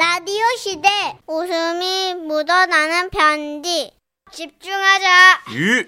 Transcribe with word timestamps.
라디오 0.00 0.42
시대. 0.56 0.88
웃음이 1.26 2.14
묻어나는 2.26 3.10
편지. 3.10 3.92
집중하자. 4.32 5.40
이 5.50 5.84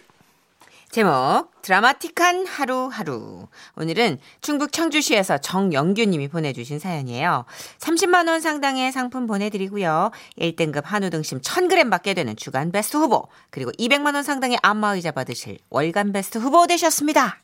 제목 0.90 1.48
드라마틱한 1.62 2.46
하루하루. 2.46 3.48
오늘은 3.74 4.18
충북 4.42 4.70
청주시에서 4.70 5.38
정영규님이 5.38 6.28
보내주신 6.28 6.78
사연이에요. 6.78 7.46
30만 7.78 8.28
원 8.28 8.42
상당의 8.42 8.92
상품 8.92 9.26
보내드리고요. 9.26 10.10
1등급 10.38 10.82
한우 10.84 11.08
등심 11.08 11.40
1000g 11.40 11.90
받게 11.90 12.12
되는 12.12 12.36
주간 12.36 12.70
베스트 12.70 12.98
후보 12.98 13.28
그리고 13.48 13.72
200만 13.78 14.14
원 14.14 14.22
상당의 14.22 14.58
안마의자 14.60 15.12
받으실 15.12 15.56
월간 15.70 16.12
베스트 16.12 16.36
후보 16.36 16.66
되셨습니다. 16.66 17.38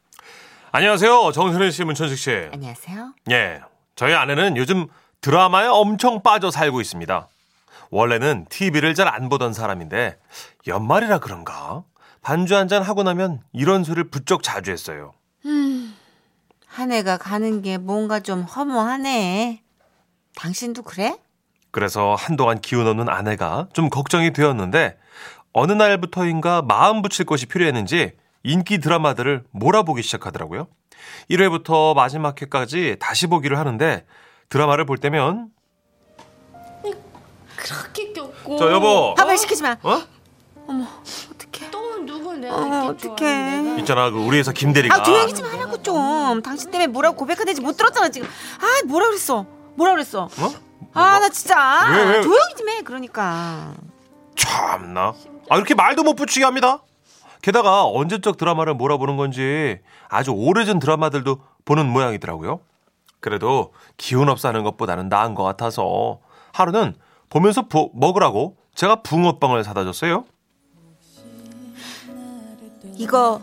안녕하세요. 0.73 1.33
정선혜 1.33 1.71
씨, 1.71 1.85
문천식 1.85 2.19
씨. 2.19 2.31
안녕하세요. 2.53 3.15
예. 3.31 3.61
저희 3.97 4.13
아내는 4.13 4.59
요즘 4.59 4.87
드라마에 5.21 5.67
엄청 5.67 6.23
빠져 6.23 6.51
살고 6.51 6.81
있습니다. 6.81 7.29
원래는 7.91 8.47
TV를 8.51 8.95
잘 8.95 9.09
안 9.09 9.29
보던 9.29 9.53
사람인데 9.53 10.19
연말이라 10.67 11.19
그런가? 11.19 11.83
반주 12.23 12.55
한 12.57 12.69
잔 12.69 12.83
하고 12.83 13.03
나면 13.03 13.41
이런 13.53 13.85
소리를 13.85 14.11
부쩍 14.11 14.43
자주 14.43 14.71
했어요. 14.71 15.15
한 16.67 16.93
해가 16.93 17.17
가는 17.17 17.63
게 17.63 17.79
뭔가 17.79 18.21
좀 18.21 18.43
허무하네 18.43 19.63
당신도 20.37 20.83
그래? 20.83 21.17
그래서 21.71 22.15
한동안 22.15 22.61
기운 22.61 22.87
없는 22.87 23.09
아내가 23.09 23.69
좀 23.73 23.89
걱정이 23.89 24.33
되었는데 24.33 24.99
어느 25.53 25.73
날부터인가 25.73 26.63
마음 26.63 27.03
붙일 27.03 27.25
것이 27.27 27.47
필요했는지 27.47 28.13
인기 28.45 28.79
드라마들을 28.79 29.45
몰아보기 29.51 30.03
시작하더라고요. 30.03 30.69
1회부터 31.31 31.95
마지막 31.95 32.41
회까지 32.41 32.97
다시 33.01 33.27
보기를 33.27 33.59
하는데 33.59 34.05
드라마를 34.49 34.85
볼 34.85 34.99
때면 34.99 35.51
그렇게 37.57 38.13
꼈고. 38.13 38.57
저 38.59 38.71
여보 38.73 39.15
밥을 39.15 39.37
시키지 39.37 39.63
마 39.63 39.77
어? 39.83 40.03
어떡해 40.67 41.71
또 41.71 41.99
누구 42.05 42.35
내가 42.37 42.55
어, 42.57 42.67
이렇게 42.67 43.09
어떡해. 43.09 43.17
좋아하는 43.17 43.65
내가? 43.65 43.79
있잖아 43.81 44.11
그 44.11 44.19
우리 44.19 44.39
회사 44.39 44.53
김대리가 44.53 44.97
아 44.97 45.03
조용히 45.03 45.35
좀 45.35 45.47
하라고 45.47 45.83
좀 45.83 46.43
당신 46.43 46.71
때문에 46.71 46.87
뭐라고 46.87 47.17
고백하는지 47.17 47.61
못 47.61 47.77
들었잖아 47.77 48.09
지금 48.11 48.29
아 48.29 48.87
뭐라 48.87 49.07
그랬어 49.09 49.45
뭐라 49.75 49.93
그랬어 49.93 50.25
어? 50.25 50.53
아 50.95 51.19
나 51.21 51.29
진짜 51.29 51.89
왜, 51.91 52.05
왜? 52.17 52.23
조용히 52.23 52.55
좀 52.57 52.69
해 52.69 52.83
그러니까 52.83 53.75
참나. 54.37 55.15
아, 55.51 55.57
이렇게 55.57 55.75
말도 55.75 56.05
못 56.05 56.15
붙이게 56.15 56.45
합니다. 56.45 56.83
게다가 57.43 57.85
언제적 57.87 58.37
드라마를 58.37 58.75
몰아보는 58.75 59.17
건지 59.17 59.79
아주 60.09 60.31
오래전 60.33 60.79
드라마들도 60.79 61.39
보는 61.65 61.87
모양이더라고요. 61.87 62.61
그래도 63.21 63.73
기운 63.97 64.29
없어 64.29 64.49
하는 64.49 64.63
것보다는 64.65 65.09
나은 65.09 65.35
것 65.35 65.43
같아서 65.43 66.21
하루는 66.53 66.95
보면서 67.31 67.63
부- 67.69 67.91
먹으라고 67.95 68.57
제가 68.75 69.03
붕어빵을 69.03 69.65
사다 69.65 69.85
줬어요. 69.85 70.25
이거 72.97 73.41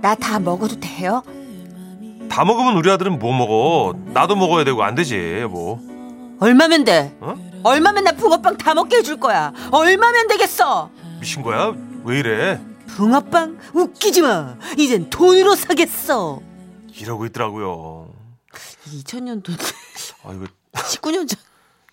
나 0.00 0.14
다 0.14 0.38
먹어도 0.38 0.78
돼요? 0.80 1.22
다 2.30 2.44
먹으면 2.44 2.76
우리 2.76 2.90
아들은 2.90 3.18
못 3.18 3.32
먹어. 3.32 3.94
나도 4.12 4.36
먹어야 4.36 4.64
되고 4.64 4.82
안 4.84 4.94
되지, 4.94 5.44
뭐. 5.50 5.80
얼마면 6.40 6.84
돼? 6.84 7.16
어? 7.20 7.34
얼마면 7.64 8.04
나 8.04 8.12
붕어빵 8.12 8.58
다 8.58 8.74
먹게 8.74 8.98
해줄 8.98 9.18
거야 9.18 9.52
얼마면 9.72 10.28
되겠어 10.28 10.88
미친 11.20 11.42
거야? 11.42 11.74
왜 12.04 12.20
이래? 12.20 12.60
붕어빵 12.86 13.58
웃기지 13.74 14.22
마 14.22 14.54
이젠 14.78 15.10
돈으로 15.10 15.56
사겠어 15.56 16.40
이러고 16.96 17.26
있더라고요. 17.26 18.10
2000년도 18.88 19.50
아, 20.24 20.32
이거 20.32 20.46
19년 20.72 21.28
전 21.28 21.38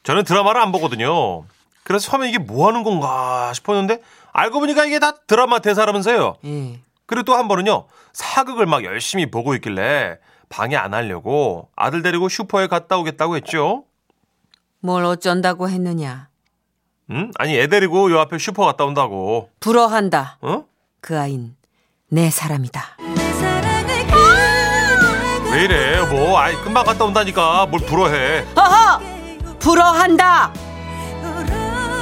저는 0.04 0.24
드라마를 0.24 0.62
안 0.62 0.72
보거든요. 0.72 1.44
그래서 1.84 2.10
처음에 2.10 2.30
이게 2.30 2.38
뭐 2.38 2.68
하는 2.68 2.84
건가 2.84 3.52
싶었는데 3.54 4.02
알고 4.34 4.60
보니까 4.60 4.86
이게 4.86 5.00
다 5.00 5.12
드라마 5.28 5.60
대사라면서요. 5.60 6.36
예. 6.46 6.80
그리고 7.06 7.24
또 7.24 7.36
한 7.36 7.48
번은요. 7.48 7.88
사극을 8.14 8.66
막 8.66 8.84
열심히 8.84 9.30
보고 9.30 9.54
있길래 9.56 10.18
방해 10.50 10.76
안 10.76 10.94
하려고 10.94 11.70
아들 11.76 12.02
데리고 12.02 12.30
슈퍼에 12.30 12.68
갔다 12.68 12.98
오겠다고 12.98 13.36
했죠. 13.36 13.84
뭘 14.80 15.04
어쩐다고 15.06 15.70
했느냐 15.70 16.30
응? 17.12 17.32
아니 17.38 17.58
애 17.58 17.68
데리고 17.68 18.12
요 18.12 18.20
앞에 18.20 18.38
슈퍼 18.38 18.66
갔다 18.66 18.86
온다고. 18.86 19.50
불어한다 19.60 20.38
어? 20.42 20.66
그 21.02 21.20
아인 21.20 21.56
내 22.10 22.30
사람이다 22.30 22.98
왜 25.56 25.64
이래? 25.64 26.02
뭐 26.10 26.38
아이 26.38 26.54
금방 26.58 26.84
갔다 26.84 27.06
온다니까 27.06 27.66
뭘 27.68 27.82
불어해. 27.86 28.46
어허 28.56 29.00
불어한다 29.60 30.52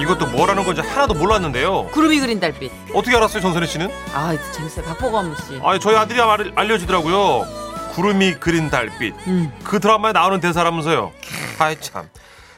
이것도 0.02 0.26
뭐라는 0.28 0.64
건지 0.64 0.82
하나도 0.82 1.14
몰랐는데요. 1.14 1.86
구름이 1.92 2.20
그린 2.20 2.40
달빛 2.40 2.72
어떻게 2.96 3.16
알았어요, 3.16 3.42
전선희 3.44 3.68
씨는? 3.68 3.90
아 4.14 4.36
재밌어요 4.52 4.84
박보검 4.86 5.36
씨 5.36 5.60
아니 5.64 5.80
저희 5.80 5.96
아들이 5.96 6.20
알, 6.20 6.52
알려주더라고요. 6.56 7.46
구름이 7.94 8.36
그린 8.40 8.72
달빛. 8.72 9.14
음. 9.28 9.54
그 9.64 9.80
드라마에 9.80 10.14
나오는 10.14 10.40
대사라면서요. 10.40 11.12
아이 11.60 11.80
참. 11.80 12.10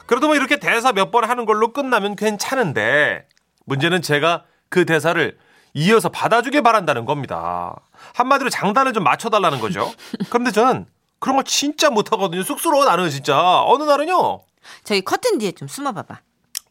그래도 0.06 0.28
뭐 0.28 0.36
이렇게 0.38 0.58
대사 0.60 0.94
몇 0.94 1.12
번 1.12 1.26
하는 1.26 1.46
걸로 1.46 1.74
끝나면 1.74 2.16
괜찮은데 2.16 3.26
문제는 3.66 4.02
제가 4.02 4.44
그 4.70 4.86
대사를 4.86 5.38
이어서 5.76 6.08
받아주길 6.10 6.64
바란다는 6.64 7.06
겁니다. 7.06 7.76
한마디로 8.16 8.50
장단을 8.50 8.94
좀 8.94 9.04
맞춰달라는 9.04 9.60
거죠. 9.60 9.92
그런데 10.30 10.52
저는 10.52 10.86
그런 11.20 11.36
거 11.36 11.44
진짜 11.44 11.90
못하거든요. 11.90 12.44
쑥스러워 12.44 12.86
나는 12.86 13.10
진짜. 13.10 13.62
어느 13.64 13.84
날은요. 13.84 14.40
저기 14.84 15.02
커튼 15.02 15.38
뒤에 15.38 15.52
좀 15.52 15.68
숨어봐봐 15.68 16.22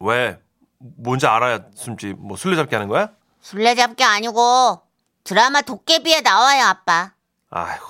왜? 0.01 0.39
뭔지 0.79 1.27
알아야 1.27 1.61
숨지. 1.77 2.15
뭐 2.19 2.37
술래잡기 2.37 2.75
하는 2.75 2.89
거야? 2.89 3.11
술래잡기 3.43 4.03
아니고 4.03 4.81
드라마 5.23 5.61
도깨비에 5.61 6.23
나와요 6.23 6.65
아빠 6.65 7.13
아이고. 7.51 7.87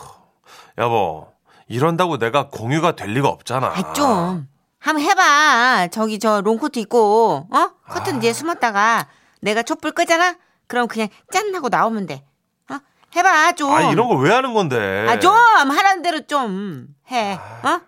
여보. 0.79 1.29
이런다고 1.69 2.19
내가 2.19 2.49
공유가 2.49 2.97
될 2.97 3.11
리가 3.15 3.29
없잖아. 3.29 3.69
아 3.69 3.93
좀 3.95 4.49
한번 4.81 5.03
해봐 5.05 5.89
저기 5.93 6.19
저 6.19 6.41
롱코트 6.43 6.79
입고 6.81 7.47
어 7.51 7.71
커튼 7.89 8.17
아. 8.17 8.21
뒤에 8.21 8.33
숨었다가 8.35 9.07
내가 9.41 9.63
촛불 9.63 9.93
끄잖아 9.93 10.35
그럼 10.67 10.89
그냥 10.89 11.09
짠 11.33 11.55
하고 11.55 11.69
나오면 11.69 12.07
돼 12.07 12.25
어? 12.71 12.79
해봐 13.17 13.53
좀 13.53 13.71
아 13.73 13.93
이런 13.93 14.09
거 14.09 14.15
왜 14.17 14.33
하는 14.33 14.55
건데? 14.55 15.07
아, 15.09 15.19
좀 15.19 15.33
하라는 15.33 16.03
대로 16.03 16.27
좀 16.27 16.89
해. 17.11 17.35
어? 17.35 17.81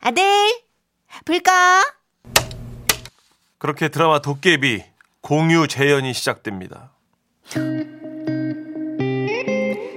아들, 0.00 0.22
불 1.24 1.40
꺼. 1.40 1.52
그렇게 3.58 3.88
드라마 3.88 4.20
도깨비 4.20 4.84
공유 5.20 5.66
재연이 5.66 6.12
시작됩니다. 6.12 6.90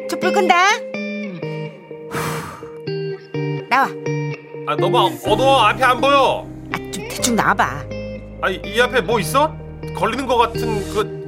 촛불 0.09 0.31
끈다. 0.33 0.55
나와. 3.69 3.87
아 4.67 4.75
너무 4.75 4.97
어두워 5.25 5.61
앞에 5.65 5.83
안 5.83 6.01
보여. 6.01 6.47
아, 6.73 6.77
좀 6.91 7.07
대충 7.07 7.35
나와봐. 7.35 7.83
아이 8.41 8.61
이 8.65 8.81
앞에 8.81 9.01
뭐 9.01 9.19
있어? 9.19 9.55
걸리는 9.95 10.25
것 10.27 10.37
같은 10.37 10.93
그. 10.93 11.20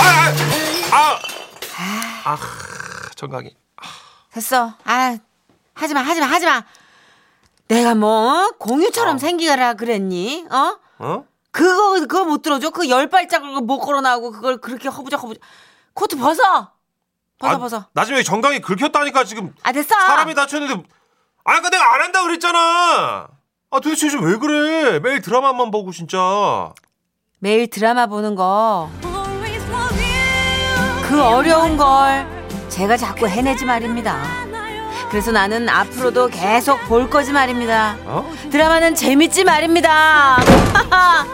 아아 0.00 1.18
아. 1.76 2.30
아, 2.30 2.38
정강이. 3.14 3.54
됐어. 4.32 4.74
아, 4.84 5.16
하지마, 5.74 6.00
하지마, 6.02 6.26
하지마. 6.26 6.64
내가 7.68 7.94
뭐 7.94 8.50
공유처럼 8.58 9.16
어. 9.16 9.18
생기라 9.18 9.74
그랬니? 9.74 10.46
어? 10.50 10.76
어? 10.98 11.24
그거 11.50 12.00
그거 12.00 12.24
못 12.24 12.42
들어줘? 12.42 12.70
그 12.70 12.88
열 12.88 13.08
발짝을 13.08 13.60
못 13.62 13.78
걸어 13.80 14.00
나오고 14.00 14.32
그걸 14.32 14.58
그렇게 14.60 14.88
허부적 14.88 15.22
허부적. 15.22 15.42
코트 15.94 16.16
벗어. 16.16 16.72
벗어 17.38 17.52
아, 17.54 17.58
벗어. 17.58 17.86
나중에 17.92 18.22
정강이 18.22 18.60
긁혔다니까 18.60 19.24
지금 19.24 19.54
아 19.62 19.72
됐어. 19.72 19.94
사람이 19.94 20.34
다쳤는데. 20.34 20.82
아, 21.44 21.60
까 21.60 21.70
내가 21.70 21.94
안 21.94 22.02
한다 22.02 22.22
그랬잖아. 22.22 23.28
아, 23.70 23.80
도대체 23.80 24.06
요즘 24.06 24.24
왜 24.24 24.36
그래? 24.36 24.98
매일 25.00 25.22
드라마만 25.22 25.70
보고 25.70 25.92
진짜. 25.92 26.72
매일 27.38 27.68
드라마 27.70 28.06
보는 28.06 28.34
거. 28.34 28.90
그 31.08 31.22
어려운 31.22 31.78
걸 31.78 32.26
제가 32.68 32.98
자꾸 32.98 33.26
해내지 33.26 33.64
말입니다. 33.64 34.22
그래서 35.10 35.32
나는 35.32 35.66
앞으로도 35.66 36.28
계속 36.28 36.78
볼 36.82 37.08
거지 37.08 37.32
말입니다. 37.32 37.96
어? 38.04 38.30
드라마는 38.50 38.94
재밌지 38.94 39.44
말입니다. 39.44 40.36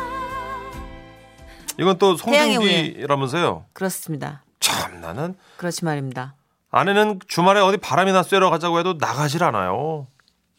이건 1.77 1.99
또 1.99 2.17
송중기라면서요. 2.17 3.65
그렇습니다. 3.73 4.45
참 4.61 5.01
나는 5.01 5.35
그렇지 5.57 5.85
말입니다. 5.85 6.37
아내는 6.71 7.19
주말에 7.27 7.59
어디 7.59 7.77
바람이나 7.77 8.23
쐬러 8.23 8.51
가자고 8.51 8.79
해도 8.79 8.95
나가질 9.01 9.43
않아요. 9.43 10.07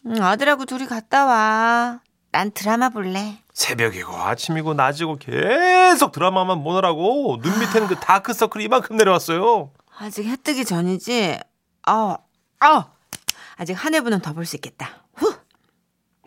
음, 0.08 0.22
아들하고 0.22 0.66
둘이 0.66 0.88
갔다 0.88 1.24
와. 1.26 2.00
난 2.36 2.52
드라마 2.52 2.90
볼래. 2.90 3.38
새벽이고 3.54 4.14
아침이고 4.14 4.74
낮이고 4.74 5.20
계속 5.20 6.12
드라마만 6.12 6.66
보느라고 6.66 7.40
눈 7.42 7.60
밑에는 7.62 7.88
그 7.88 7.96
다크서클이 7.96 8.66
이만큼 8.66 8.98
내려왔어요. 8.98 9.72
아직 9.98 10.26
해 10.26 10.36
뜨기 10.36 10.66
전이지. 10.66 11.40
아, 11.86 12.18
아, 12.60 12.86
아직 13.56 13.72
한 13.74 13.94
회분은 13.94 14.20
더 14.20 14.34
볼 14.34 14.46
수 14.46 14.58
있겠다. 14.58 14.90
후. 15.16 15.34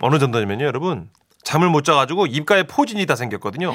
어느 0.01 0.19
정도냐면요, 0.19 0.65
여러분. 0.65 1.11
잠을 1.45 1.69
못 1.69 1.85
자가지고 1.85 2.25
입가에 2.25 2.63
포진이 2.63 3.05
다 3.05 3.15
생겼거든요. 3.15 3.75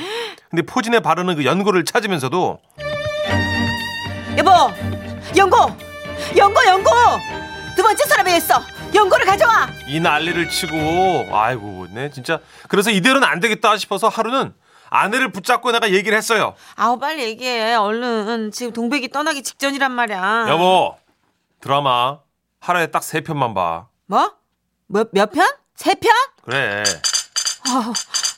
근데 0.50 0.64
포진에 0.64 1.02
바르는 1.02 1.36
그 1.36 1.46
연고를 1.46 1.86
찾으면서도 1.86 2.60
여보, 4.40 4.50
연고, 5.38 5.58
연고, 6.36 6.66
연고. 6.66 6.90
두 7.76 7.84
번째 7.84 8.04
서랍에 8.06 8.38
있어. 8.38 8.60
연고를 8.94 9.26
가져와. 9.26 9.68
이 9.88 10.00
난리를 10.00 10.50
치고 10.50 11.30
아이고 11.36 11.83
네 11.94 12.10
진짜 12.12 12.40
그래서 12.70 12.90
이대로는 12.90 13.28
안 13.28 13.40
되겠다 13.40 13.78
싶어서 13.78 14.08
하루는 14.10 14.54
아내를 14.90 15.32
붙잡고 15.32 15.72
내가 15.72 15.92
얘기를 15.92 16.18
했어요. 16.18 16.56
아우 16.76 17.00
빨리 17.00 17.24
얘기해. 17.24 17.76
얼른 17.76 18.52
지금 18.52 18.74
동백이 18.74 19.10
떠나기 19.10 19.44
직전이란 19.44 19.92
말이야. 19.92 20.46
여보 20.50 20.98
드라마 21.62 22.20
하루에 22.60 22.88
딱 22.88 23.04
세 23.04 23.22
편만 23.22 23.54
봐. 23.54 23.88
뭐? 24.08 24.34
몇, 24.88 25.10
몇 25.12 25.32
편? 25.32 25.48
세 25.76 25.96
편? 25.96 26.12
그래 26.44 26.84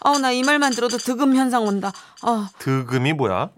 아우 0.01 0.19
나이 0.19 0.43
말만 0.43 0.73
들어도 0.73 0.97
득음 0.97 1.35
현상 1.35 1.63
온다. 1.63 1.91
어, 2.21 2.47
득음이 2.59 3.13
뭐야? 3.13 3.49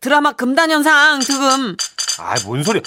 드라마 0.00 0.32
금단 0.32 0.70
현상 0.70 1.18
득음. 1.20 1.76
아이 2.20 2.38
뭔 2.44 2.62
소리야? 2.62 2.82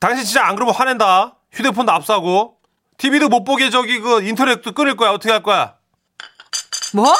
당신 0.00 0.24
진짜 0.24 0.44
안 0.46 0.54
그러면 0.56 0.74
화낸다. 0.74 1.36
휴대폰도 1.52 1.90
압수하고 1.92 2.57
TV도 2.98 3.28
못 3.28 3.44
보게 3.44 3.70
저기 3.70 4.00
그 4.00 4.22
인터넷도 4.22 4.72
끊을 4.72 4.96
거야. 4.96 5.10
어떻게 5.10 5.30
할 5.30 5.42
거야? 5.42 5.74
뭐? 6.92 7.14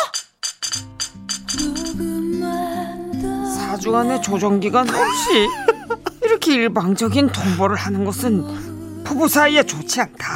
4주간의 3.73 4.23
조정 4.23 4.59
기간 4.59 4.89
없이 4.89 5.49
이렇게 6.23 6.55
일방적인 6.55 7.29
통보를 7.29 7.77
하는 7.77 8.05
것은 8.05 9.05
부부 9.05 9.29
사이에 9.29 9.63
좋지 9.63 10.01
않다. 10.01 10.35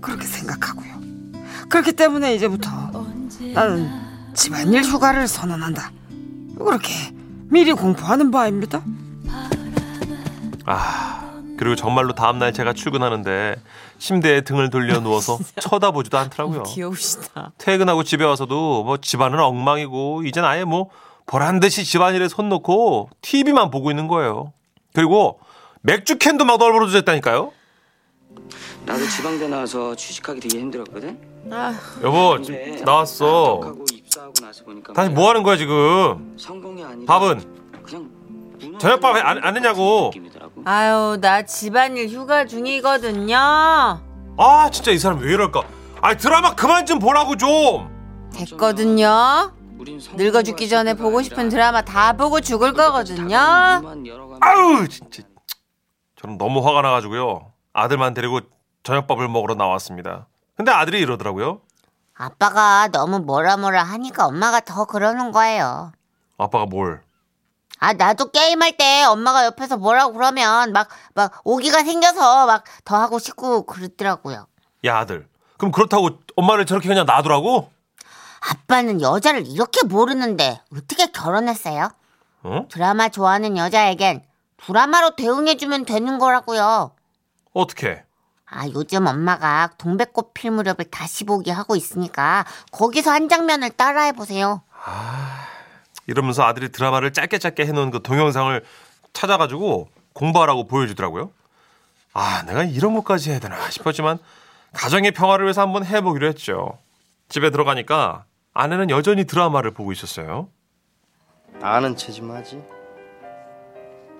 그렇게 0.00 0.24
생각하고요. 0.24 0.94
그렇기 1.68 1.92
때문에 1.92 2.34
이제부터 2.36 2.70
나는 3.54 3.90
집안일 4.34 4.84
휴가를 4.84 5.26
선언한다. 5.26 5.90
그렇게 6.56 6.92
미리 7.48 7.72
공포하는 7.72 8.30
바입니다. 8.30 8.82
아 10.64 11.23
그리고 11.56 11.76
정말로 11.76 12.14
다음날 12.14 12.52
제가 12.52 12.72
출근하는데 12.72 13.56
침대에 13.98 14.40
등을 14.42 14.70
돌려 14.70 15.00
누워서 15.00 15.38
쳐다보지도 15.60 16.18
않더라고요. 16.18 16.62
귀여우시다. 16.64 17.52
퇴근하고 17.58 18.02
집에 18.02 18.24
와서도 18.24 18.84
뭐 18.84 18.96
집안은 18.96 19.38
엉망이고 19.38 20.22
이젠 20.24 20.44
아예 20.44 20.64
뭐 20.64 20.90
보란 21.26 21.60
듯이 21.60 21.84
집안일에 21.84 22.28
손 22.28 22.48
놓고 22.48 23.10
TV만 23.22 23.70
보고 23.70 23.90
있는 23.90 24.08
거예요. 24.08 24.52
그리고 24.92 25.38
맥주 25.82 26.18
캔도 26.18 26.44
막 26.44 26.58
널브러 26.58 26.88
졌다니까요. 26.88 27.52
나도 28.84 29.06
지방대 29.08 29.48
나와서 29.48 29.94
취직하기 29.94 30.40
되게 30.40 30.58
힘들었거든. 30.58 31.18
아, 31.50 31.74
여보 32.02 32.36
나왔어. 32.84 33.54
합격하고 33.54 33.84
입사하고 33.92 34.32
나서 34.42 34.64
보니까 34.64 34.92
다시 34.92 35.10
뭐 35.10 35.28
하는 35.28 35.42
거야 35.42 35.56
지금? 35.56 36.34
성공이 36.38 36.82
아니라 36.84 37.18
밥은 37.18 37.44
저녁밥 38.78 39.16
안- 39.16 39.44
안 39.44 39.56
했냐고. 39.56 40.10
아유 40.64 41.18
나 41.20 41.42
집안일 41.42 42.08
휴가 42.08 42.46
중이거든요. 42.46 43.36
아 43.36 44.70
진짜 44.72 44.90
이 44.90 44.98
사람 44.98 45.18
왜 45.18 45.32
이럴까? 45.32 45.62
아 46.00 46.14
드라마 46.14 46.54
그만 46.54 46.86
좀 46.86 46.98
보라고 46.98 47.36
좀. 47.36 47.92
됐거든요. 48.32 49.52
늙어 50.16 50.42
죽기 50.42 50.68
전에 50.68 50.94
보고 50.94 51.20
싶은 51.22 51.48
드라마 51.50 51.82
다 51.82 52.14
보고 52.14 52.40
죽을 52.40 52.72
거거든요. 52.72 53.36
아우 54.40 54.88
진짜 54.88 55.22
저는 56.16 56.38
너무 56.38 56.66
화가 56.66 56.80
나가지고요 56.82 57.52
아들만 57.74 58.14
데리고 58.14 58.40
저녁밥을 58.82 59.28
먹으러 59.28 59.54
나왔습니다. 59.54 60.26
근데 60.56 60.70
아들이 60.72 61.00
이러더라고요. 61.00 61.60
아빠가 62.16 62.88
너무 62.88 63.18
뭐라 63.18 63.56
뭐라 63.56 63.82
하니까 63.82 64.26
엄마가 64.26 64.60
더 64.60 64.84
그러는 64.86 65.32
거예요. 65.32 65.92
아빠가 66.38 66.64
뭘? 66.64 67.02
아, 67.84 67.92
나도 67.92 68.30
게임할 68.30 68.78
때 68.78 69.04
엄마가 69.04 69.44
옆에서 69.44 69.76
뭐라고 69.76 70.14
그러면 70.14 70.72
막, 70.72 70.88
막 71.12 71.40
오기가 71.44 71.84
생겨서 71.84 72.46
막 72.46 72.64
더 72.84 72.96
하고 72.96 73.18
싶고 73.18 73.66
그러더라고요. 73.66 74.46
야 74.86 74.98
아들. 74.98 75.28
그럼 75.58 75.70
그렇다고 75.70 76.10
엄마를 76.36 76.64
저렇게 76.64 76.88
그냥 76.88 77.04
놔두라고? 77.04 77.70
아빠는 78.40 79.00
여자를 79.02 79.46
이렇게 79.46 79.84
모르는데 79.84 80.60
어떻게 80.74 81.06
결혼했어요? 81.12 81.90
어? 82.42 82.66
드라마 82.70 83.08
좋아하는 83.10 83.56
여자에겐 83.58 84.22
드라마로 84.66 85.16
대응해주면 85.16 85.84
되는 85.84 86.18
거라고요. 86.18 86.92
어떻게? 87.52 88.02
아, 88.46 88.66
요즘 88.68 89.06
엄마가 89.06 89.70
동백꽃 89.78 90.32
필 90.34 90.50
무렵을 90.50 90.90
다시 90.90 91.24
보기 91.24 91.50
하고 91.50 91.76
있으니까 91.76 92.44
거기서 92.70 93.10
한 93.10 93.28
장면을 93.28 93.70
따라해보세요. 93.70 94.62
이러면서 96.06 96.42
아들이 96.44 96.70
드라마를 96.70 97.12
짧게 97.12 97.38
짧게 97.38 97.66
해놓은 97.66 97.90
그 97.90 98.02
동영상을 98.02 98.62
찾아가지고 99.12 99.88
공부하라고 100.12 100.66
보여주더라고요. 100.66 101.30
아, 102.12 102.42
내가 102.46 102.62
이런 102.64 102.94
것까지 102.94 103.30
해야 103.30 103.38
되나 103.40 103.68
싶었지만 103.70 104.18
가정의 104.72 105.12
평화를 105.12 105.46
위해서 105.46 105.62
한번 105.62 105.84
해보기로 105.84 106.26
했죠. 106.28 106.78
집에 107.28 107.50
들어가니까 107.50 108.24
아내는 108.52 108.90
여전히 108.90 109.24
드라마를 109.24 109.72
보고 109.72 109.92
있었어요. 109.92 110.48
아는 111.60 111.96
체좀 111.96 112.30
하지. 112.32 112.62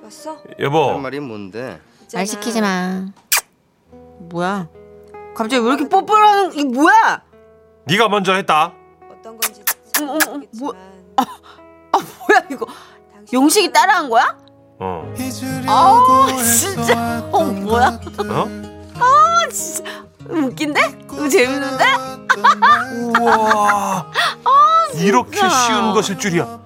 왔어? 0.02 0.42
여보, 0.58 0.90
할 0.90 1.00
말이 1.00 1.20
뭔데? 1.20 1.80
말 2.12 2.26
시키지 2.26 2.60
마. 2.60 3.06
뭐야? 4.18 4.68
갑자기 5.34 5.62
왜 5.64 5.68
이렇게 5.74 5.88
뽀뽀하는 5.88 6.52
이게 6.52 6.64
뭐야? 6.64 7.22
네가 7.84 8.08
먼저 8.08 8.34
했다. 8.34 8.72
어떤 9.10 9.36
건지 9.38 9.62
잘 9.92 10.06
모르겠지만 10.06 10.42
아 10.42 10.46
뭐야 10.58 10.93
이거? 12.50 12.66
용식이 13.32 13.72
따라한 13.72 14.08
거야? 14.10 14.36
어, 14.80 15.12
아 15.66 16.26
진짜 16.42 17.28
어 17.32 17.44
뭐야? 17.44 17.98
어? 18.18 19.50
진짜 19.50 20.04
웃긴데? 20.28 20.98
재밌는데? 21.30 21.84
우와, 23.20 24.06
이렇게 24.96 25.36
쉬운 25.48 25.92
것일 25.92 26.18
줄이야. 26.18 26.60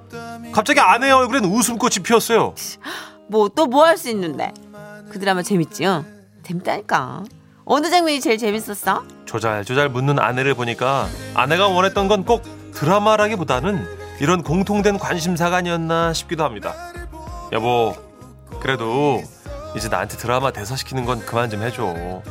갑자기 0.52 0.80
아내의 0.80 1.12
얼굴엔 1.12 1.44
웃음꽃이 1.44 1.96
피었어요. 2.02 2.54
뭐 3.28 3.48
또 3.48 3.66
뭐 3.66 3.84
할 3.84 3.96
수 3.98 4.08
있는데? 4.10 4.52
그 5.10 5.18
드라마 5.18 5.42
재밌지요? 5.42 6.04
재밌다니까. 6.42 7.24
어느 7.66 7.90
장면이 7.90 8.20
제일 8.20 8.38
재밌었어? 8.38 9.02
조잘조잘 9.26 9.90
묻는 9.90 10.18
아내를 10.18 10.54
보니까 10.54 11.06
아내가 11.34 11.68
원했던 11.68 12.08
건 12.08 12.24
꼭 12.24 12.42
드라마라기보다는 12.72 13.86
이런 14.20 14.42
공통된 14.42 14.98
관심사가 14.98 15.56
아니었나 15.56 16.12
싶기도 16.12 16.44
합니다. 16.44 16.74
여보, 17.52 17.94
그래도 18.60 19.22
이제 19.76 19.88
나한테 19.88 20.16
드라마 20.16 20.50
대사 20.50 20.76
시키는 20.76 21.04
건 21.04 21.24
그만 21.24 21.50
좀 21.50 21.62
해줘. 21.62 22.22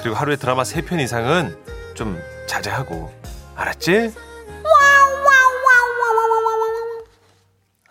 그리고 0.00 0.16
하루에 0.16 0.36
드라마 0.36 0.64
세 0.64 0.82
편 0.82 1.00
이상은 1.00 1.56
좀 1.94 2.18
자제하고. 2.46 3.10
알았지? 3.56 4.12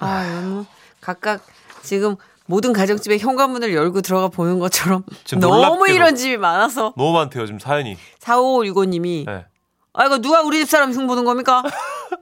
아 0.02 0.24
너무 0.42 0.66
각각 1.02 1.42
지금 1.84 2.16
모든 2.46 2.74
가정집에 2.74 3.18
현관문을 3.18 3.74
열고 3.74 4.02
들어가 4.02 4.28
보는 4.28 4.60
것처럼 4.60 5.04
너무. 5.40 5.88
이런 5.90 6.16
집이 6.16 6.38
많아서 6.38 6.94
너무 6.98 7.12
많대요, 7.14 7.46
지금 7.46 7.60
사연이. 7.60 7.98
4565님이 8.22 9.26
네. 9.26 9.46
아 9.94 10.06
이거 10.06 10.18
누가 10.20 10.42
우리 10.42 10.60
집 10.60 10.70
사람 10.70 10.92
흉 10.94 11.06
보는 11.08 11.26
겁니까? 11.26 11.64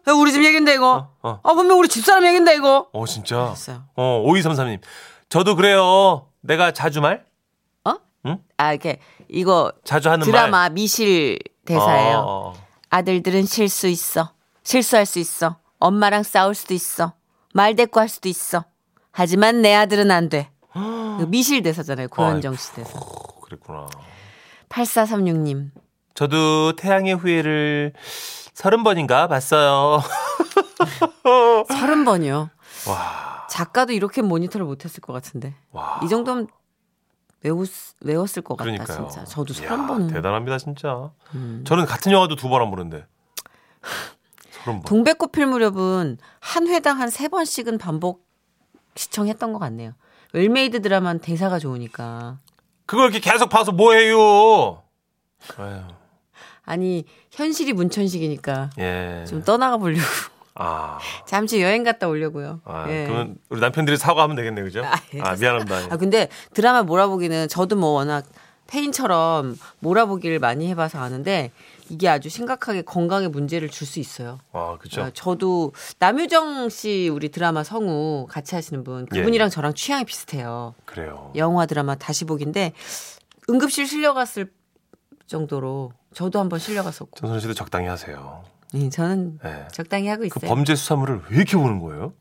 야, 0.08 0.14
우리 0.14 0.32
집 0.32 0.44
얘긴데 0.44 0.74
이거 0.76 1.10
어. 1.22 1.40
아 1.44 1.54
분명 1.54 1.80
우리 1.80 1.88
집사람 1.88 2.26
얘긴데 2.26 2.56
이거 2.56 2.90
어, 2.92 3.06
진짜. 3.06 3.50
됐어요. 3.50 3.84
어, 3.96 4.24
5233님. 4.28 4.80
저도 5.30 5.56
그래요. 5.56 6.28
내가 6.42 6.72
자주 6.72 7.02
말? 7.02 7.26
아 8.58 8.74
이렇게 8.74 9.00
이거 9.30 9.72
자주 9.86 10.10
하는 10.10 10.26
드라마 10.26 10.50
말. 10.50 10.70
미실 10.72 11.40
대사예요. 11.66 12.18
어, 12.18 12.50
어. 12.50 12.54
아들들은 12.90 13.46
실수 13.46 13.88
있어. 13.88 14.32
실수할 14.64 15.06
수 15.06 15.20
있어. 15.20 15.58
엄마랑 15.80 16.24
싸울 16.24 16.54
수도 16.56 16.74
있어. 16.74 17.14
말 17.54 17.76
대꾸할 17.76 18.10
수도 18.10 18.28
있어. 18.28 18.66
하지만 19.12 19.62
내 19.62 19.74
아들은 19.76 20.12
안 20.12 20.28
돼. 20.28 20.50
그 20.74 21.26
미실 21.30 21.62
대사잖아요. 21.64 22.10
고현정 22.10 22.56
씨 22.58 22.74
대사. 22.74 23.00
어, 23.00 23.40
그랬구나. 23.42 23.88
8436님. 24.70 25.70
저도 26.14 26.76
태양의 26.76 27.14
후예를 27.16 27.94
서른 28.58 28.84
번인가 28.84 29.28
봤어요. 29.28 30.02
서른 31.70 32.06
번이요. 32.06 32.50
와, 32.90 33.46
작가도 33.52 33.94
이렇게 33.94 34.24
모니터를 34.24 34.66
못했을 34.66 35.00
것 35.00 35.14
같은데. 35.14 35.54
와. 35.72 36.00
이 36.04 36.08
정도면 36.10 36.48
외웠, 37.44 37.70
외웠을 38.02 38.42
것 38.42 38.58
같다 38.58 38.64
그러니까요. 38.72 39.10
진짜. 39.10 39.26
저도 39.26 39.54
서른 39.54 39.86
번은. 39.86 40.10
음. 40.10 40.14
대단합니다, 40.14 40.58
진짜. 40.58 41.12
저는 41.66 41.86
같은 41.86 42.12
영화도 42.12 42.36
두 42.36 42.50
번 42.50 42.64
안 42.64 42.72
보는데. 42.72 43.06
서른 44.50 44.80
번. 44.80 44.82
동백꽃 44.86 45.32
필 45.32 45.46
무렵은 45.46 46.18
한 46.40 46.68
회당 46.68 47.00
한 47.00 47.12
세 47.12 47.28
번씩은 47.28 47.78
반복 47.78 48.26
시청했던 48.96 49.54
것 49.54 49.60
같네요. 49.60 49.92
well-made 50.34 50.82
드라마는 50.82 51.22
대사가 51.22 51.60
좋으니까. 51.60 52.40
그걸 52.88 53.12
이렇게 53.12 53.20
계속 53.20 53.50
봐서 53.50 53.72
뭐 53.72 53.94
해요? 53.94 54.82
아니 56.68 57.06
현실이 57.32 57.74
문천식이니까 57.74 58.70
예. 58.78 59.26
좀 59.28 59.42
떠나가 59.44 59.78
보려고 59.78 60.04
아, 60.54 61.00
잠시 61.26 61.62
여행 61.62 61.84
갔다 61.84 62.08
오려고요. 62.08 62.60
아 62.66 62.86
예. 62.90 63.06
그러면 63.08 63.38
우리 63.50 63.62
남편들이 63.62 63.96
사과하면 63.98 64.36
되겠네, 64.36 64.62
그죠? 64.64 64.84
아, 64.84 64.92
예, 65.16 65.22
아, 65.22 65.36
미안합니다. 65.36 65.84
예. 65.84 65.88
아 65.90 65.98
근데 65.98 66.28
드라마 66.54 66.84
몰아보기는 66.84 67.48
저도 67.48 67.78
뭐 67.78 67.92
워낙 67.92 68.26
폐인처럼 68.68 69.58
몰아보기를 69.80 70.40
많이 70.40 70.68
해봐서 70.68 71.00
아는데 71.00 71.52
이게 71.90 72.10
아주 72.10 72.28
심각하게 72.28 72.82
건강에 72.82 73.30
문제를 73.30 73.70
줄 73.70 73.88
수 73.88 74.02
있어요. 74.02 74.40
아, 74.52 74.76
그죠? 74.78 75.04
아, 75.04 75.12
저도 75.14 75.72
남유정 76.00 76.68
씨 76.68 77.08
우리 77.10 77.30
드라마 77.30 77.64
성우 77.64 78.28
같이 78.30 78.56
하시는 78.56 78.84
분 78.84 79.08
예. 79.14 79.18
그분이랑 79.20 79.50
저랑 79.50 79.74
취향이 79.74 80.04
비슷해요. 80.04 80.76
그래요. 80.84 81.32
영화 81.38 81.66
드라마 81.66 81.96
다시 81.96 82.26
보기인데 82.26 82.74
응급실 83.50 83.88
실려갔을 83.88 84.52
정도로 85.28 85.92
저도 86.14 86.40
한번 86.40 86.60
실려갔었고 86.60 87.12
전선 87.16 87.40
씨도 87.40 87.54
적당히 87.54 87.88
하세요. 87.88 88.44
예, 88.74 88.90
저는 88.90 89.40
예. 89.46 89.68
적당히 89.72 90.08
하고 90.08 90.22
그 90.22 90.28
있어요. 90.28 90.50
범죄 90.50 90.76
수사물을 90.76 91.22
왜 91.30 91.38
이렇게 91.38 91.58
보는 91.58 91.80
거예요? 91.80 92.14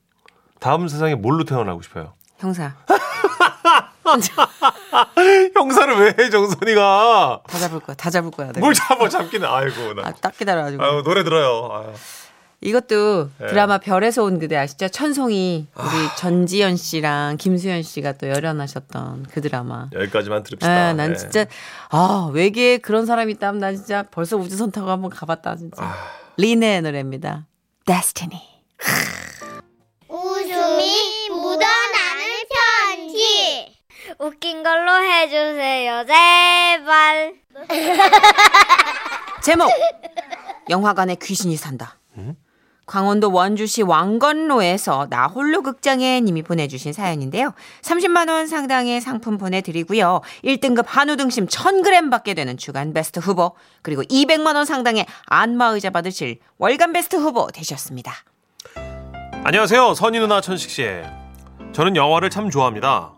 다음 0.60 0.88
세상에 0.88 1.14
뭘로 1.14 1.44
태어나고 1.44 1.82
싶어요? 1.82 2.14
형사 2.38 2.75
형사를 5.54 5.96
왜 5.98 6.14
해, 6.25 6.30
정선이가? 6.30 7.42
다 7.46 7.58
잡을 7.58 7.80
거야. 7.80 7.96
다 7.96 8.10
잡을 8.10 8.30
거야. 8.30 8.48
내가. 8.48 8.60
뭘 8.60 8.75
잡아 8.75 9.08
잡기는 9.08 9.46
아이고 9.48 9.94
나. 9.94 10.08
아, 10.08 10.12
딱 10.12 10.36
기다려가지고. 10.36 10.82
아유 10.82 11.02
노래 11.02 11.25
들어요. 11.25 11.68
아유. 11.72 11.92
이것도 12.66 13.30
예. 13.42 13.46
드라마 13.46 13.78
별에서 13.78 14.25
온 14.25 14.40
그대 14.40 14.56
아시죠? 14.56 14.88
천송이 14.88 15.68
우리 15.76 16.16
전지현 16.18 16.76
씨랑 16.76 17.37
김수현 17.37 17.85
씨가 17.85 18.14
또 18.14 18.28
열연하셨던 18.28 19.26
그 19.30 19.40
드라마. 19.40 19.88
여기까지만 19.92 20.42
들읍시다. 20.42 20.68
아, 20.68 20.92
난 20.92 21.12
예. 21.12 21.14
진짜 21.14 21.46
아 21.90 22.28
외계에 22.32 22.78
그런 22.78 23.06
사람이 23.06 23.32
있다면 23.35 23.61
난 23.61 23.76
진짜 23.76 24.02
벌써 24.11 24.37
우주선 24.37 24.73
타고 24.73 24.90
한번 24.90 25.11
가봤다 25.11 25.54
진짜. 25.56 25.80
아. 25.80 25.94
리네의 26.38 26.82
노래입니다. 26.82 27.46
Destiny. 27.87 28.42
웃음이 30.08 31.28
묻어나는 31.30 32.25
편지. 32.50 33.76
웃긴 34.18 34.62
걸로 34.64 34.92
해주세요, 35.02 36.04
제발. 36.06 37.35
제목 39.42 39.70
영화관에 40.68 41.14
귀신이 41.14 41.56
산다. 41.56 41.99
강원도 42.87 43.33
원주시 43.33 43.83
왕건로에서 43.83 45.09
나 45.11 45.26
홀로 45.26 45.62
극장에 45.62 46.21
님이 46.21 46.43
보내주신 46.43 46.93
사연인데요. 46.93 47.52
30만 47.83 48.31
원 48.31 48.47
상당의 48.47 49.00
상품 49.00 49.38
보내드리고요. 49.38 50.21
1등급 50.45 50.85
한우 50.87 51.16
등심 51.16 51.47
1000g 51.47 52.11
받게 52.11 52.35
되는 52.35 52.57
주간 52.57 52.93
베스트 52.93 53.19
후보 53.19 53.52
그리고 53.83 54.02
200만 54.02 54.55
원 54.55 54.64
상당의 54.64 55.05
안마의자 55.26 55.90
받으실 55.90 56.38
월간 56.59 56.93
베스트 56.93 57.16
후보 57.16 57.49
되셨습니다. 57.49 58.12
안녕하세요. 59.43 59.95
선희 59.95 60.21
누나 60.21 60.40
천식 60.40 60.71
씨. 60.71 60.87
저는 61.73 61.97
영화를 61.97 62.31
참 62.31 62.50
좋아합니다. 62.50 63.12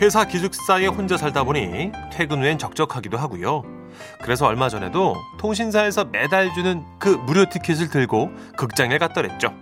회사 0.00 0.24
기숙사에 0.24 0.86
혼자 0.86 1.16
살다 1.16 1.44
보니 1.44 1.92
퇴근 2.12 2.42
후엔 2.42 2.58
적적하기도 2.58 3.16
하고요. 3.16 3.83
그래서 4.22 4.46
얼마 4.46 4.68
전에도 4.68 5.16
통신사에서 5.38 6.04
매달 6.04 6.52
주는 6.54 6.84
그 6.98 7.08
무료 7.08 7.48
티켓을 7.48 7.88
들고 7.88 8.30
극장에 8.56 8.98
갔더랬죠. 8.98 9.52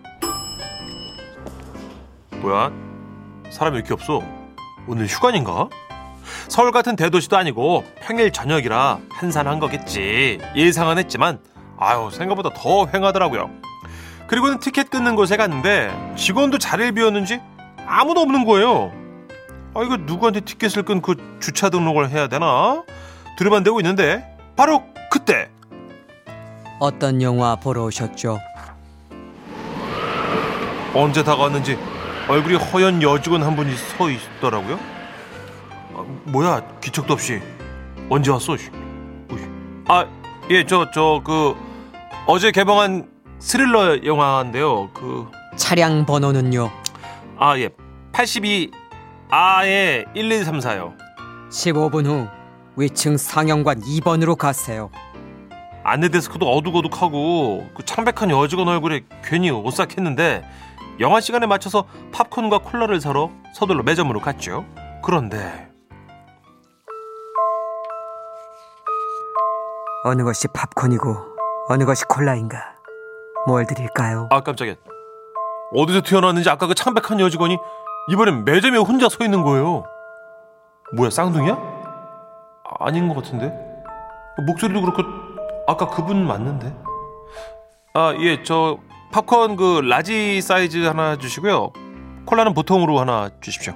뭐야? 2.40 2.72
사람이 3.50 3.76
왜 3.76 3.78
이렇게 3.80 3.94
없어? 3.94 4.22
오늘 4.86 5.06
휴관인가? 5.06 5.68
서울 6.48 6.72
같은 6.72 6.96
대도시도 6.96 7.36
아니고 7.36 7.84
평일 8.00 8.32
저녁이라 8.32 8.98
한산한 9.10 9.60
거겠지. 9.60 10.38
예상은 10.56 10.98
했지만 10.98 11.38
아유 11.78 12.10
생각보다 12.12 12.50
더 12.54 12.86
횡하더라고요. 12.92 13.50
그리고는 14.26 14.60
티켓 14.60 14.90
끊는 14.90 15.16
곳에 15.16 15.36
갔는데 15.36 16.14
직원도 16.16 16.58
자리를 16.58 16.92
비웠는지 16.92 17.40
아무도 17.86 18.20
없는 18.20 18.44
거예요. 18.44 18.92
아 19.74 19.82
이거 19.82 19.96
누구한테 19.96 20.40
티켓을 20.40 20.82
끊고 20.84 21.14
주차 21.40 21.70
등록을 21.70 22.10
해야 22.10 22.28
되나? 22.28 22.82
들여반되고 23.38 23.80
있는데 23.80 24.24
바로 24.56 24.82
그때 25.10 25.48
어떤 26.78 27.22
영화 27.22 27.56
보러 27.56 27.84
오셨죠? 27.84 28.38
언제 30.94 31.22
다가왔는지 31.24 31.78
얼굴이 32.28 32.56
허연 32.56 33.02
여직원 33.02 33.42
한 33.42 33.56
분이 33.56 33.74
서 33.76 34.10
있더라고요. 34.10 34.78
아, 35.94 36.04
뭐야 36.24 36.62
기척도 36.80 37.14
없이 37.14 37.40
언제 38.08 38.30
왔어? 38.30 38.56
아 39.88 40.06
예 40.50 40.64
저 40.66 40.90
저 40.90 41.20
그 41.24 41.54
어제 42.26 42.50
개봉한 42.50 43.08
스릴러 43.38 44.04
영화인데요. 44.04 44.90
그 44.92 45.26
차량 45.56 46.04
번호는요? 46.04 46.70
아, 47.38 47.58
예. 47.58 47.70
82 48.12 48.70
아예 49.30 50.04
1234요. 50.14 50.94
15분 51.50 52.06
후 52.06 52.28
위층 52.76 53.16
상영관 53.16 53.80
2번으로 53.80 54.36
가세요. 54.36 54.90
안내 55.84 56.08
데스크도 56.08 56.50
어둑어둑하고 56.50 57.66
그 57.74 57.84
창백한 57.84 58.30
여직원 58.30 58.68
얼굴에 58.68 59.04
괜히 59.24 59.50
오싹했는데 59.50 60.44
영화 61.00 61.20
시간에 61.20 61.46
맞춰서 61.46 61.86
팝콘과 62.12 62.58
콜라를 62.58 63.00
사러 63.00 63.30
서둘러 63.54 63.82
매점으로 63.82 64.20
갔죠. 64.20 64.64
그런데 65.02 65.68
어느 70.04 70.22
것이 70.22 70.48
팝콘이고 70.48 71.16
어느 71.68 71.84
것이 71.84 72.04
콜라인가? 72.08 72.58
뭘 73.46 73.66
드릴까요? 73.66 74.28
아 74.30 74.40
깜짝이야. 74.40 74.74
어디서 75.74 76.02
튀어나왔는지 76.02 76.48
아까 76.50 76.66
그 76.66 76.74
창백한 76.74 77.18
여직원이 77.20 77.56
이번엔 78.08 78.44
매점에 78.44 78.78
혼자 78.78 79.08
서 79.08 79.24
있는 79.24 79.42
거예요. 79.42 79.84
뭐야 80.94 81.10
쌍둥이야? 81.10 81.71
아, 82.78 82.86
아닌 82.86 83.08
것 83.08 83.14
같은데. 83.22 83.52
목소리도 84.46 84.80
그렇고 84.80 85.02
아까 85.66 85.86
그분 85.88 86.26
맞는데. 86.26 86.74
아 87.94 88.14
예 88.18 88.42
저 88.42 88.78
팝콘 89.12 89.56
그 89.56 89.80
large 89.80 90.40
사이즈 90.40 90.78
하나 90.86 91.16
주시고요. 91.16 91.72
콜라는 92.24 92.54
보통으로 92.54 92.98
하나 92.98 93.28
주십시오. 93.40 93.74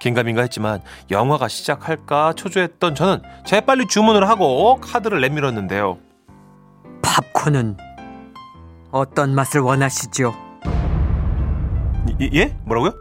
긴가민가 0.00 0.42
했지만 0.42 0.80
영화가 1.10 1.48
시작할까 1.48 2.34
초조했던 2.34 2.94
저는 2.94 3.22
재빨리 3.44 3.86
주문을 3.88 4.28
하고 4.28 4.76
카드를 4.80 5.20
내밀었는데요. 5.20 5.98
팝콘은 7.02 7.76
어떤 8.92 9.34
맛을 9.34 9.60
원하시죠? 9.60 10.32
예? 12.20 12.30
예? 12.34 12.56
뭐라고요? 12.64 12.92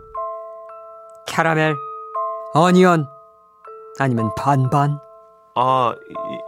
캐러멜, 1.27 1.73
어니언, 2.53 3.07
아니면 3.99 4.31
반반? 4.37 4.99
아, 5.55 5.93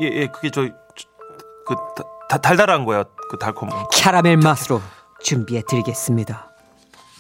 예, 0.02 0.06
예, 0.06 0.28
그게 0.28 0.50
저, 0.52 0.66
저, 0.66 1.08
그, 1.66 1.76
다, 1.96 2.04
다- 2.30 2.38
달달한 2.38 2.86
거야. 2.86 3.04
그 3.30 3.38
달콤. 3.38 3.70
캐러멜 3.92 4.36
맛으로 4.38 4.82
준비해 5.22 5.62
드리겠습니다. 5.68 6.48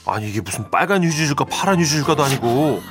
아니, 0.05 0.29
이게 0.29 0.41
무슨 0.41 0.69
빨간 0.71 1.03
유주줄까 1.03 1.45
파란 1.45 1.79
유주줄까도 1.79 2.24
아니고. 2.24 2.81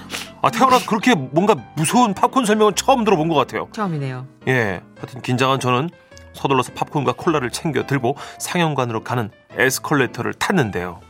아, 0.42 0.50
태어나서 0.50 0.86
그렇게 0.86 1.14
뭔가 1.14 1.56
무서운 1.74 2.14
팝콘 2.14 2.44
설명은 2.44 2.74
처음 2.76 3.04
들어본 3.04 3.28
것 3.28 3.34
같아요. 3.34 3.68
처음이네요. 3.72 4.26
예. 4.48 4.82
하여튼 4.96 5.22
긴장한 5.22 5.58
저는 5.58 5.90
서둘러서 6.34 6.72
팝콘과 6.74 7.14
콜라를 7.16 7.50
챙겨 7.50 7.86
들고 7.86 8.16
상영관으로 8.38 9.02
가는 9.02 9.30
에스컬레이터를 9.56 10.34
탔는데요. 10.34 11.00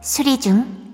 수리 0.00 0.40
중 0.40 0.85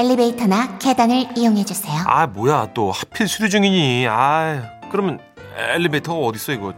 엘리베이터나 0.00 0.78
계단을 0.78 1.26
이용해 1.36 1.62
주세요. 1.66 2.02
아, 2.06 2.26
뭐야, 2.26 2.68
또 2.72 2.90
하필 2.90 3.28
수리 3.28 3.50
중이니. 3.50 4.06
아, 4.08 4.62
그러면 4.90 5.20
엘리베이터가 5.74 6.18
어딨어, 6.18 6.54
이거. 6.54 6.72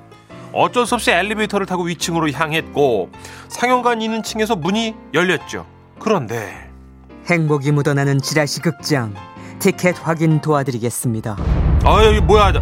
어쩔 0.53 0.87
수 0.87 0.97
없이 0.97 1.13
엘리베이터를 1.13 1.65
타고 1.65 1.85
위층으로 1.85 2.31
향했고 2.33 3.11
상영관 3.49 4.03
있는 4.03 4.25
층에서 4.25 4.57
문이 4.57 4.95
열렸죠. 5.15 5.67
그런데 6.01 6.69
행복이 7.31 7.71
묻어나는 7.71 8.21
지라시 8.21 8.61
극장 8.61 9.15
티켓 9.61 9.97
확인 10.07 10.41
도와드리겠습니다. 10.41 11.37
아 11.85 12.05
여기 12.05 12.21
뭐야? 12.21 12.53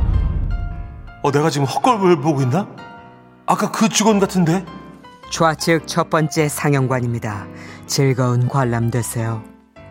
어 1.23 1.33
내가 1.33 1.51
지금 1.51 1.67
헛걸을 1.67 2.21
보고 2.21 2.43
있나? 2.43 2.69
아까 3.47 3.73
그 3.73 3.89
직원 3.89 4.21
같은데? 4.21 4.65
좌측 5.33 5.89
첫 5.89 6.11
번째 6.11 6.49
상영관입니다. 6.49 7.49
즐거운 7.87 8.47
관람 8.47 8.93
되세요. 8.93 9.43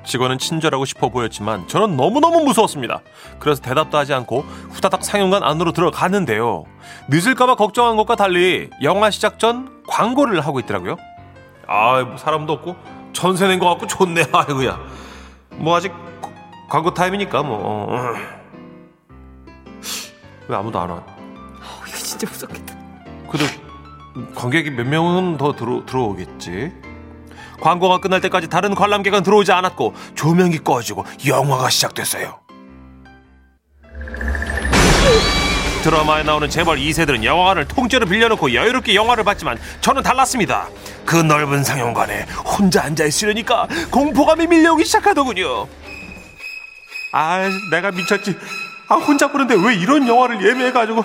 직원은 0.09 0.39
친절하고 0.39 0.85
싶어 0.85 1.09
보였지만 1.09 1.67
저는 1.67 1.95
너무너무 1.95 2.43
무서웠습니다. 2.43 3.01
그래서 3.37 3.61
대답도 3.61 3.95
하지 3.97 4.11
않고 4.15 4.41
후다닥 4.71 5.05
상영관 5.05 5.43
안으로 5.43 5.71
들어갔는데요. 5.71 6.65
늦을까봐 7.09 7.55
걱정한 7.55 7.95
것과 7.95 8.15
달리 8.15 8.71
영화 8.81 9.11
시작 9.11 9.37
전 9.37 9.83
광고를 9.87 10.41
하고 10.41 10.59
있더라고요. 10.59 10.97
아, 11.67 12.01
뭐 12.03 12.17
사람도 12.17 12.51
없고 12.53 12.75
전세 13.13 13.47
낸 13.47 13.59
것 13.59 13.69
같고 13.69 13.85
좋네. 13.85 14.23
아이고야. 14.33 14.79
뭐 15.57 15.75
아직 15.75 15.93
고- 16.21 16.31
광고 16.69 16.91
타임이니까 16.93 17.43
뭐. 17.43 17.59
어. 17.61 18.13
왜 20.47 20.55
아무도 20.55 20.79
안 20.79 20.89
와? 20.89 20.95
어, 20.97 21.03
이거 21.87 21.95
진짜 21.97 22.27
무섭겠다. 22.27 22.75
그래도 23.29 23.45
관객이 24.33 24.71
몇 24.71 24.87
명은 24.87 25.37
더 25.37 25.53
들어, 25.53 25.85
들어오겠지. 25.85 26.71
광고가 27.59 27.99
끝날 27.99 28.21
때까지 28.21 28.47
다른 28.47 28.75
관람객은 28.75 29.23
들어오지 29.23 29.51
않았고 29.51 29.93
조명이 30.15 30.59
꺼지고 30.59 31.05
영화가 31.25 31.69
시작됐어요. 31.69 32.39
드라마에 35.83 36.23
나오는 36.23 36.49
재벌 36.49 36.77
2세들은 36.77 37.23
영화관을 37.23 37.65
통째로 37.65 38.05
빌려놓고 38.05 38.53
여유롭게 38.53 38.95
영화를 38.95 39.23
봤지만 39.23 39.57
저는 39.79 40.03
달랐습니다. 40.03 40.67
그 41.05 41.15
넓은 41.15 41.63
상영관에 41.63 42.23
혼자 42.45 42.83
앉아 42.83 43.05
있으려니까 43.05 43.67
공포감이 43.89 44.47
밀려오기 44.47 44.83
시작하더군요. 44.83 45.67
아, 47.13 47.49
내가 47.71 47.91
미쳤지. 47.91 48.37
아, 48.89 48.95
혼자 48.95 49.31
보는데 49.31 49.55
왜 49.55 49.75
이런 49.75 50.07
영화를 50.07 50.45
예매해가지고. 50.45 51.03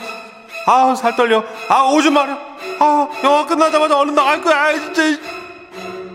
아, 0.67 0.95
살 0.95 1.15
떨려. 1.15 1.45
아, 1.69 1.83
오줌 1.83 2.13
마려. 2.13 2.37
아, 2.81 3.09
영화 3.23 3.47
끝나자마자 3.47 3.97
얼른 3.99 4.15
나갈 4.15 4.43
거야. 4.43 4.57
아, 4.57 4.73
진짜. 4.73 5.03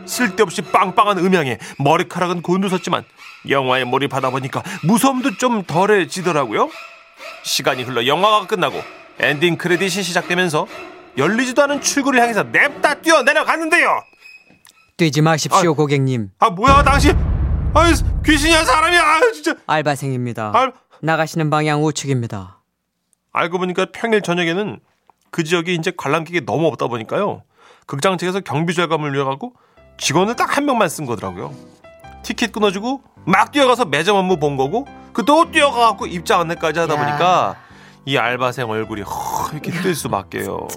쓸데없이 0.10 0.62
빵빵한 0.64 1.20
음향에 1.20 1.60
머리카락은 1.78 2.42
곤두섰지만 2.42 3.06
영화에 3.48 3.86
몰입하다 3.86 4.32
보니까 4.32 4.64
무서움도 4.84 5.38
좀 5.38 5.64
덜해지더라고요. 5.64 6.70
시간이 7.44 7.84
흘러 7.84 8.06
영화가 8.06 8.48
끝나고 8.48 8.82
엔딩 9.20 9.58
크레딧이 9.58 10.04
시작되면서 10.04 10.68
열리지도 11.18 11.64
않은 11.64 11.82
출구를 11.82 12.22
향해서 12.22 12.44
냅다 12.44 12.96
뛰어 12.96 13.22
내려갔는데요. 13.24 14.04
뛰지 14.98 15.22
마십시오 15.22 15.72
아. 15.72 15.74
고객님 15.76 16.30
아 16.40 16.50
뭐야 16.50 16.84
당신? 16.84 17.12
아 17.74 17.86
귀신이야 18.26 18.66
사람이야? 18.66 19.02
아 19.02 19.32
진짜. 19.32 19.56
알바생입니다 19.66 20.52
알 20.54 20.74
나가시는 21.02 21.50
방향 21.50 21.86
우측입니다 21.86 22.60
알고 23.32 23.60
보니까 23.60 23.86
평일 23.94 24.22
저녁에는 24.22 24.80
그 25.32 25.44
지역에 25.46 25.74
이제 25.74 25.94
관람객이 25.96 26.46
너무 26.46 26.68
없다 26.68 26.88
보니까요. 26.88 27.44
극장 27.86 28.18
측에서 28.18 28.42
경비 28.42 28.74
절감을 28.74 29.14
위해 29.14 29.24
가고 29.24 29.54
직원을 30.00 30.36
딱 30.36 30.58
한 30.58 30.66
명만 30.66 30.90
쓴 30.90 31.06
거더라고요. 31.06 31.54
티켓 32.24 32.52
끊어주고 32.52 33.02
막 33.26 33.52
뛰어가서 33.52 33.86
매점 33.86 34.16
업무 34.16 34.38
본 34.38 34.58
거고 34.58 34.88
그 35.14 35.24
또 35.26 35.52
뛰어가갖고 35.52 36.06
입장 36.08 36.40
안내까지 36.42 36.80
하다 36.80 36.96
야. 36.96 36.98
보니까 37.06 37.56
이 38.06 38.18
알바생 38.18 38.70
얼굴이 38.70 39.02
허옇게 39.04 39.72
뜰 39.82 39.94
수밖에요. 39.94 40.68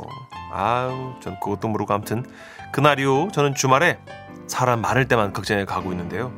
아유, 0.53 1.15
전 1.23 1.39
그것도 1.41 1.69
모르고 1.69 1.95
아무튼 1.95 2.25
그날 2.73 2.99
이후 2.99 3.29
저는 3.33 3.55
주말에 3.55 3.99
사람 4.47 4.81
많을 4.81 5.07
때만 5.09 5.33
극장에 5.33 5.65
가고 5.65 5.93
있는데요. 5.93 6.33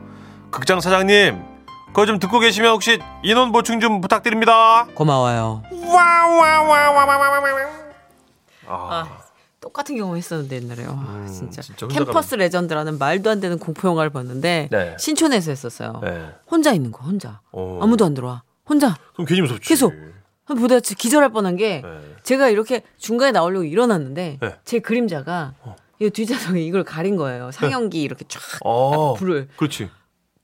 극장 0.50 0.80
사장님, 0.80 1.42
그거 1.86 2.06
좀 2.06 2.18
듣고 2.18 2.38
계시면 2.38 2.70
혹시 2.72 3.00
인원 3.22 3.50
보충 3.52 3.80
좀 3.80 4.00
부탁드립니다. 4.00 4.86
고마워요 4.94 5.62
아, 8.68 9.06
똑같은 9.64 9.96
경험 9.96 10.14
했었는데 10.18 10.56
옛날에요. 10.56 10.88
와, 10.90 10.94
음, 11.14 11.26
진짜. 11.26 11.62
진짜 11.62 11.86
캠퍼스 11.88 12.34
레전드라는 12.34 12.98
말도 12.98 13.30
안 13.30 13.40
되는 13.40 13.58
공포 13.58 13.88
영화를 13.88 14.10
봤는데 14.10 14.68
네. 14.70 14.96
신촌에서 14.98 15.50
했었어요. 15.50 16.00
네. 16.04 16.28
혼자 16.50 16.72
있는 16.74 16.92
거 16.92 17.02
혼자. 17.02 17.40
어. 17.50 17.78
아무도 17.80 18.04
안 18.04 18.12
들어와. 18.12 18.42
혼자 18.68 18.94
그럼 19.14 19.26
괜히 19.26 19.40
무섭지. 19.40 19.66
계속. 19.66 19.94
보다 20.46 20.78
기절할 20.80 21.30
뻔한 21.30 21.56
게 21.56 21.80
네. 21.82 22.00
제가 22.22 22.50
이렇게 22.50 22.82
중간에 22.98 23.32
나오려고 23.32 23.64
일어났는데 23.64 24.36
네. 24.38 24.54
제 24.66 24.80
그림자가 24.80 25.54
이 25.98 26.10
뒷좌석에 26.10 26.60
이걸 26.62 26.84
가린 26.84 27.16
거예요. 27.16 27.50
상영기 27.50 28.02
이렇게 28.02 28.26
쫙 28.28 28.42
어, 28.62 29.14
불을 29.14 29.48
그렇지. 29.56 29.88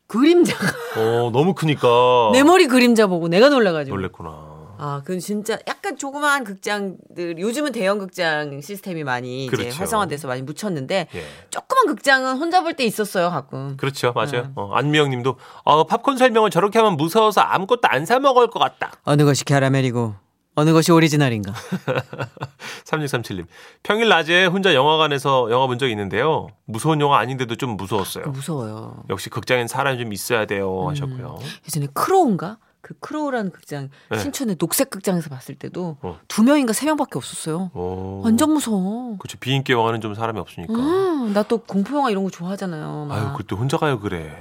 그림자가 0.06 0.66
어, 0.96 1.30
너무 1.30 1.52
크니까. 1.54 1.88
내 2.32 2.42
머리 2.42 2.66
그림자 2.68 3.06
보고 3.06 3.28
내가 3.28 3.50
놀라가지고 3.50 3.94
놀랬구나. 3.94 4.49
아, 4.82 5.02
그건 5.04 5.20
진짜 5.20 5.58
약간 5.68 5.96
조그마한 5.98 6.44
극장들 6.44 7.38
요즘은 7.38 7.72
대형 7.72 7.98
극장 7.98 8.60
시스템이 8.62 9.04
많이 9.04 9.44
이제 9.46 9.54
그렇죠. 9.56 9.76
활성화돼서 9.76 10.26
많이 10.26 10.40
묻혔는데 10.42 11.08
예. 11.14 11.24
조그만 11.50 11.86
극장은 11.86 12.38
혼자 12.38 12.62
볼 12.62 12.72
때 12.74 12.84
있었어요 12.84 13.30
가끔. 13.30 13.76
그렇죠. 13.76 14.12
맞아요. 14.14 14.30
네. 14.42 14.50
어, 14.54 14.72
안미영 14.72 15.10
님도, 15.10 15.36
어, 15.64 15.84
팝콘 15.84 16.16
설명을 16.16 16.48
저렇게 16.50 16.78
하면 16.78 16.96
무서워서 16.96 17.40
아무것도 17.42 17.82
안 17.88 18.06
사 18.06 18.18
먹을 18.18 18.48
것 18.48 18.58
같다. 18.58 18.92
어느 19.04 19.24
것이 19.24 19.44
캐러멜이고 19.44 20.14
어느 20.56 20.72
것이 20.72 20.90
오리지널인가 20.92 21.52
3637님. 22.84 23.46
평일 23.82 24.08
낮에 24.08 24.46
혼자 24.46 24.74
영화관에서 24.74 25.48
영화 25.50 25.66
본 25.66 25.78
적이 25.78 25.92
있는데요. 25.92 26.48
무서운 26.64 27.00
영화 27.00 27.18
아닌데도 27.18 27.56
좀 27.56 27.76
무서웠어요. 27.76 28.26
무서워요. 28.26 29.04
역시 29.10 29.30
극장엔 29.30 29.68
사람이 29.68 29.98
좀 29.98 30.12
있어야 30.12 30.46
돼요. 30.46 30.88
하셨고요. 30.88 31.38
예전에 31.66 31.86
크로우인가? 31.92 32.58
그 32.82 32.94
크로우라는 32.98 33.50
극장 33.52 33.90
네. 34.10 34.18
신촌의 34.18 34.56
녹색 34.56 34.90
극장에서 34.90 35.28
봤을 35.28 35.54
때도 35.54 35.98
어. 36.02 36.18
두 36.28 36.42
명인가 36.42 36.72
세 36.72 36.86
명밖에 36.86 37.12
없었어요. 37.18 37.70
오. 37.74 38.22
완전 38.24 38.52
무서워. 38.52 39.16
그렇죠. 39.18 39.38
비인기 39.38 39.72
영화는 39.72 40.00
좀 40.00 40.14
사람이 40.14 40.38
없으니까. 40.38 40.72
음, 40.72 41.32
나또 41.32 41.58
공포 41.58 41.96
영화 41.96 42.10
이런 42.10 42.24
거 42.24 42.30
좋아하잖아요. 42.30 43.06
막. 43.08 43.14
아유, 43.14 43.34
그때 43.36 43.54
혼자 43.54 43.76
가요, 43.76 44.00
그래. 44.00 44.34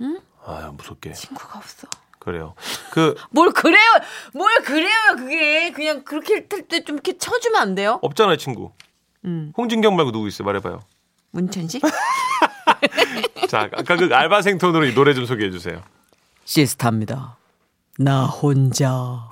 응? 0.00 0.20
아유, 0.44 0.72
무섭게. 0.76 1.12
친구가 1.12 1.58
없어. 1.58 1.88
그래요. 2.18 2.54
그, 2.90 3.14
뭘 3.30 3.52
그래요? 3.52 3.88
뭘 4.34 4.62
그래요? 4.62 4.94
그게 5.16 5.72
그냥 5.72 6.02
그렇게 6.04 6.46
탈때좀 6.46 6.96
이렇게 6.96 7.16
쳐주면 7.16 7.60
안 7.60 7.74
돼요? 7.74 7.98
없잖아요, 8.02 8.36
친구. 8.36 8.72
음, 9.24 9.52
홍진경 9.56 9.96
말고 9.96 10.12
누구 10.12 10.28
있어요? 10.28 10.44
말해봐요. 10.44 10.80
문천식? 11.30 11.82
자, 13.48 13.68
아까 13.72 13.96
그 13.96 14.08
알바생 14.12 14.58
톤으로 14.58 14.86
이 14.86 14.94
노래 14.94 15.14
좀 15.14 15.24
소개해 15.26 15.50
주세요. 15.50 15.82
시스타입니다 16.44 17.36
나 17.98 18.26
혼자 18.26 19.28